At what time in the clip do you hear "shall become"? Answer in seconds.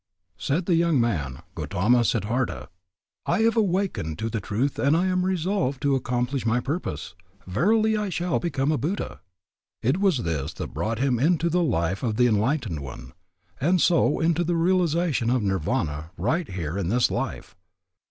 8.09-8.71